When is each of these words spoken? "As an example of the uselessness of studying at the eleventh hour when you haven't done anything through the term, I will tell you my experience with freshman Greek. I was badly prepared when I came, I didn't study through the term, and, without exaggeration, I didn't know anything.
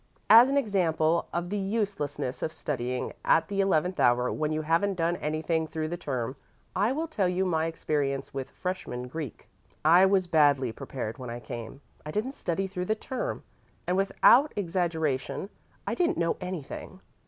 "As 0.31 0.49
an 0.49 0.57
example 0.57 1.27
of 1.31 1.51
the 1.51 1.59
uselessness 1.59 2.41
of 2.41 2.51
studying 2.51 3.13
at 3.23 3.49
the 3.49 3.61
eleventh 3.61 3.99
hour 3.99 4.31
when 4.33 4.51
you 4.51 4.63
haven't 4.63 4.95
done 4.95 5.15
anything 5.17 5.67
through 5.67 5.89
the 5.89 5.95
term, 5.95 6.35
I 6.75 6.91
will 6.91 7.05
tell 7.07 7.29
you 7.29 7.45
my 7.45 7.67
experience 7.67 8.33
with 8.33 8.49
freshman 8.49 9.07
Greek. 9.07 9.47
I 9.85 10.07
was 10.07 10.25
badly 10.25 10.71
prepared 10.71 11.19
when 11.19 11.29
I 11.29 11.39
came, 11.39 11.81
I 12.03 12.09
didn't 12.09 12.31
study 12.31 12.65
through 12.65 12.85
the 12.85 12.95
term, 12.95 13.43
and, 13.85 13.95
without 13.95 14.51
exaggeration, 14.55 15.49
I 15.85 15.93
didn't 15.93 16.17
know 16.17 16.35
anything. 16.41 17.01